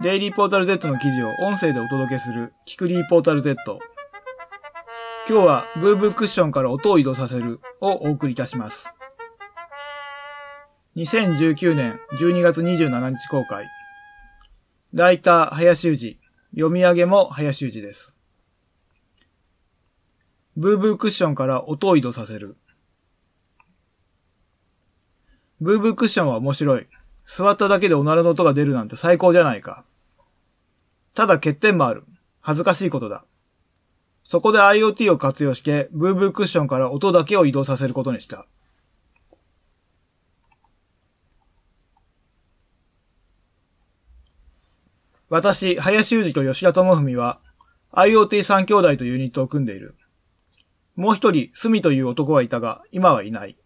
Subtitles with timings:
[0.00, 3.56] デイリーポータル Z の記事を音声でお届けするキクリーポータル Z。
[5.28, 8.92] 今日はブーブークッションから音を移動させるをお送りいたします。
[10.94, 13.66] 2019年12月27日公開。
[14.94, 16.20] ライター、林氏。
[16.52, 18.16] 読み上げも林氏です。
[20.56, 22.56] ブーブークッションから音を移動させる。
[25.60, 26.86] ブーブークッションは面白い。
[27.28, 29.84] 座っただけでおならの音が出るなんて最高じゃないか。
[31.14, 32.04] ただ欠点もある。
[32.40, 33.26] 恥ずかしいことだ。
[34.24, 38.46] そこで IoT を活用して、ブーブークッションから音だけを移動させることにした。
[45.28, 47.40] 私、林裕二と吉田智文は、
[47.92, 49.96] IoT3 兄弟とユニットを組んでいる。
[50.96, 53.58] もう一人、スミという男がいたが、今はいない。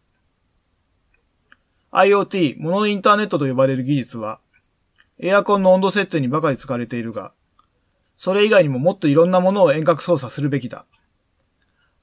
[1.92, 4.40] IoT、物のインターネットと呼ばれる技術は、
[5.18, 7.32] エアコンの温度設定にばかり使われているが、
[8.16, 10.86] それ以外にももっといろんなものを遠隔操作するべきだ。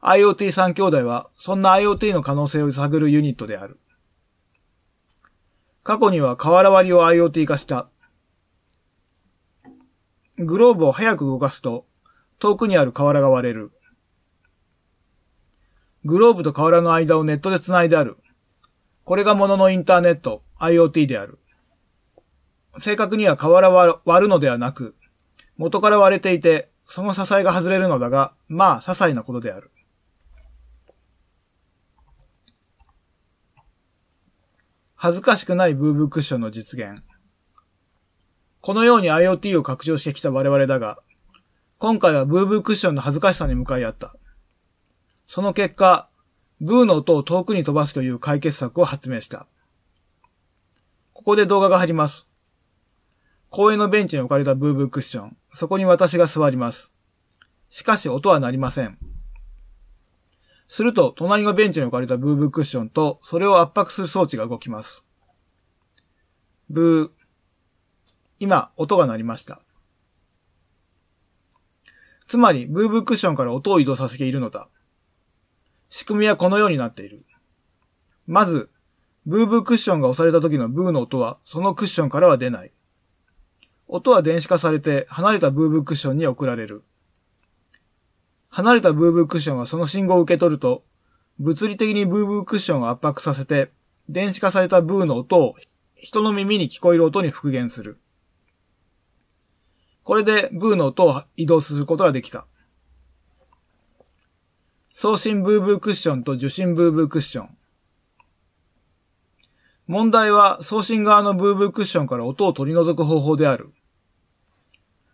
[0.01, 3.79] IoT3 兄弟は、そんな IoT の可能性を探るユニットである。
[5.83, 7.89] 過去には瓦割りを IoT 化した。
[10.37, 11.85] グローブを早く動かすと、
[12.37, 13.71] 遠くにある瓦が割れる。
[16.05, 18.17] グローブと瓦の間をネットで繋いである。
[19.09, 21.39] これが物のインターネット、IoT である。
[22.77, 24.95] 正確には瓦は割るのではなく、
[25.57, 29.71] 元から割れていて、その支えが外れるのだが、まあ、些細なことである。
[34.93, 37.01] 恥ずかしくないブーブークッションの実現。
[38.61, 40.99] このように IoT を拡張してきた我々だが、
[41.79, 44.15] 今回はブーブークッションの恥ずかしさに向かい合った。
[45.25, 46.08] その結果、
[46.61, 49.47] ブーの音を遠くに飛ばすという解決策を発明した。
[51.13, 52.27] ここで動画が入ります。
[53.49, 55.37] 公園のベンチに置かれたブーブークッション。
[55.53, 56.91] そこに私が座ります。
[57.69, 58.97] しかし音は鳴りません。
[60.67, 65.03] すると、隣のベンチに置かれたブーブークッションと、それを圧迫する装置が動きます。
[66.69, 67.09] ブー。
[68.39, 69.61] 今、音が鳴りました。
[72.27, 74.69] つまり、ブーブークッションから音を移動させているのだ。
[75.89, 77.25] 仕組みはこのようになっている。
[78.27, 78.69] まず、
[79.25, 82.71] ブーブークッションが押された時のブーの音は、そのクッションからは出ない。
[83.87, 86.83] 音は電子化されて、離れたブーブークッションに送られる。
[88.49, 90.83] 離れたブーブークッションはその信号を受け取ると、
[91.39, 93.71] 物理的にブーブークッションを圧迫させて、
[94.09, 95.55] 電子化されたブーの音を
[95.95, 97.99] 人の耳に聞こえる音に復元する。
[100.03, 102.47] これでブーの音を移動することができた。
[105.01, 107.57] 送信ブーブークッションと受信ブーブークッション。
[109.87, 113.69] 問題は送信側のブーブークッションから音を取り除く方法である。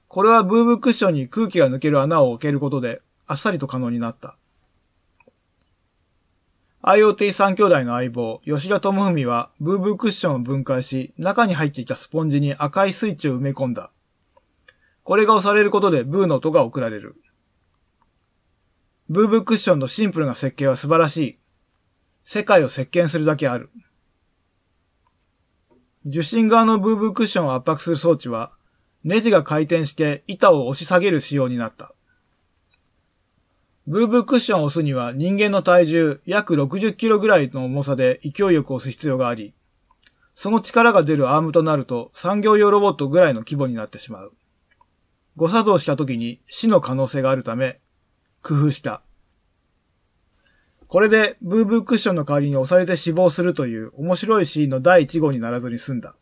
[0.08, 4.40] これはブーブークッションに空気が抜ける穴を開けることであっさりと可能になった。
[6.82, 13.92] IoT3 兄弟の相棒、吉田智文はブーブークッションを分解し、中に入っていたスポンジに赤いスイッチを埋め込んだ。
[15.04, 17.22] これが押されることでブーの音が送られる。
[19.08, 21.38] ブーブークッションのシンプルな設計は素晴らしい。
[22.24, 23.70] 世界を席巻するだけある。
[26.08, 28.52] 受信側のブーブークッションを圧迫する装置は、
[29.04, 31.94] ネジが回転して板を押し下げる仕様になった。
[33.86, 39.54] ブーブークッションを押すには人間の体重約60キロぐらいの重さで勢いよく押す必要があり、
[40.34, 44.34] その力が出るアームとなると産業用ロボットぐらいの規模になってしまう。
[45.36, 47.80] 誤作動した時に死の可能性があるため、
[48.46, 49.02] 工夫した。
[50.88, 56.16] これでブーブークッションの代わりに押されて死亡するという面白いシーンの第1号にならずに済んだ。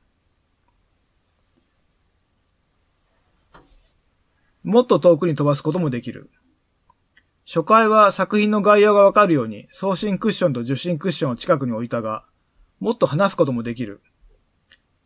[4.64, 6.30] もっと遠くに飛ばすこともできる。
[7.46, 12.24] 初回は作品の概要がわかるように送信クッションと受信クッションを近くに置いたが、
[12.80, 14.00] もっと離すこともできる。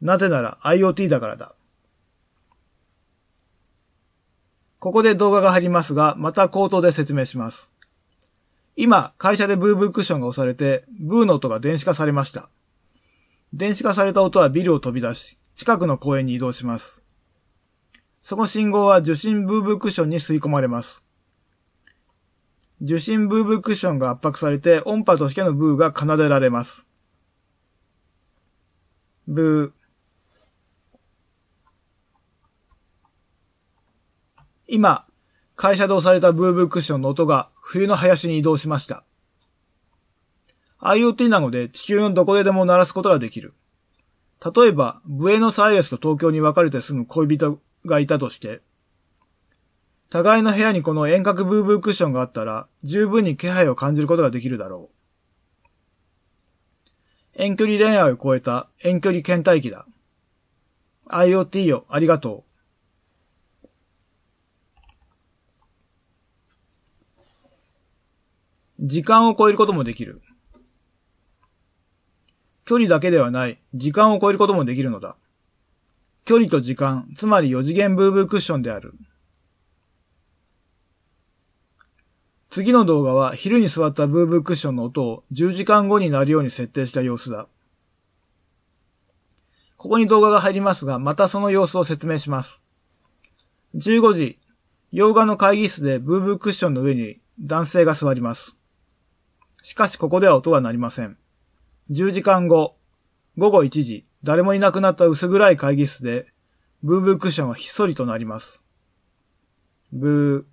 [0.01, 1.55] なぜなら IoT だからだ。
[4.79, 7.71] ここで動画が入りますが、また口頭で説明します。
[8.75, 12.49] 今、会社でブーブークッションが押されて、ブーの音が電子化されました。
[13.53, 17.03] 電子化された音はビルを飛び出し、近くの公園に移動します。
[18.21, 21.03] その信号は受信ブーブークッションに吸い込まれます。
[22.79, 26.85] 受信ブーブークッションが圧迫されて音波としてのブーが奏でられます。
[29.27, 29.76] ブー。
[34.67, 35.05] 今、
[35.55, 39.03] 会社で押されたブーブークッションの音が冬の林に移動しました。
[40.79, 43.53] IoT なので地球のどこででも鳴らすことができる。
[44.55, 48.61] 例えば、ブエノスアイレスと東京に別れて住む恋人がいたとして、
[50.09, 54.91] 互いの部屋にこの遠隔ブーブークッションがあったら、十分に気配を感じることができるだろ
[57.35, 57.41] う。
[57.41, 59.85] 遠距離恋愛を超えた遠距離倦怠期だ。
[61.07, 62.46] IoT よ、ありがとう。
[68.87, 70.21] 時間を超えることもできる。
[72.63, 75.17] 距離だけではない、時間を超えることもできるのだ。
[76.23, 78.93] 距離と時間、つまり4次元ブーブークッションである。
[82.49, 87.47] 次の動画は昼に座ったブーブークッションの音を10時間後になるように設定した様子だ。
[89.75, 92.63] ここに動画が入りますが、またその様子を説明します。
[93.75, 94.39] 15時、
[94.91, 98.56] 洋画の会議室でブーブークッションの上に男性が座ります。
[99.67, 101.17] しかしここでは音が鳴りません。
[101.91, 102.77] 10時間後、
[103.37, 106.31] 午後1時、誰もいなくなった薄暗い会議室で、
[106.83, 108.63] ブーブークッションはひっそりとなります。
[109.91, 110.47] ブ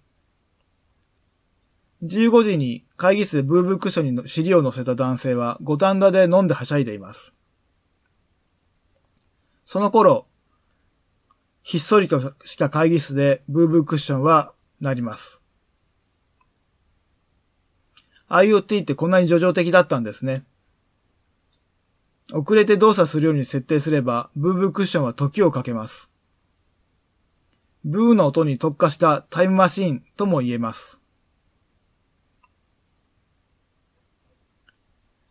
[2.02, 2.08] ー。
[2.08, 7.34] 15時に会議室でブーブークッションに尻を乗せた男性は五反田で飲んではしゃいでいます。
[9.64, 10.26] その頃、
[11.62, 15.43] ひっそりとした会議室でブーブークッションはなります。
[18.34, 20.44] IoT ってこんなに叙情的だったんですね。
[22.32, 26.08] 遅れて動作するように設定すれば、ブーブークッションは時をかけます。
[27.84, 31.00] ブーの音に特化したタイムマシーンとも言えます。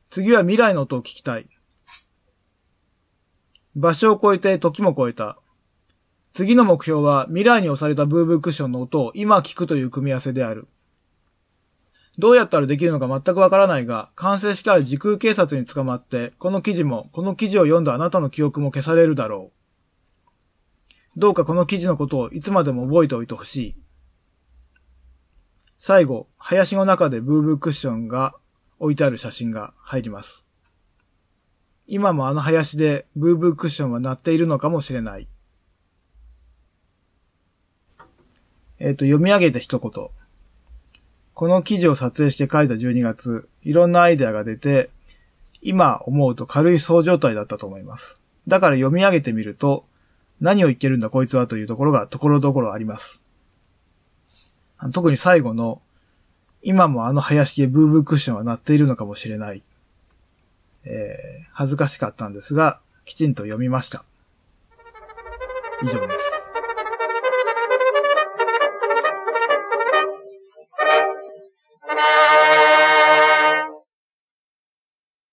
[0.10, 1.50] 次は未来の音を聞きたい。
[3.76, 5.40] 場所を超えて時も超えた。
[6.32, 10.68] 次の目標は未来に押されたブーブークッションの音を今聞くという組み合わせである。
[12.18, 19.64] どうやったらできるのか全くわからないが、完成してある時空警察に捕まって、この記事も、この記事を読んだあなたの記憶も消されるだろう。
[21.20, 23.76] どうかこの記事のことをいつまでも覚えておいてほしい。
[25.80, 28.36] 最後、林の中でブーブークッションが
[28.80, 30.46] 置いてある写真が入ります。
[31.88, 35.28] 今もあの林でブーブークッションは鳴っているのかもしれない。
[38.80, 40.23] えっ、ー、と、読み上げた一言。
[41.34, 44.90] この記事を撮影して書いた12月、いろんなアイデアが出て、
[45.62, 48.20] 今思うと軽いそう状態だったと思います。
[48.48, 49.86] だから読み上げてみると、
[50.42, 53.22] 何を言ってるんだこいつはというところがところどころあります。
[54.94, 55.82] 特に最後の、
[56.62, 59.64] 今もあの林でブーブークッションは鳴っているのかもしれない。
[60.86, 64.04] えー、恥ずかしかったんですが、きちんと読みました。
[65.82, 66.33] 以上です。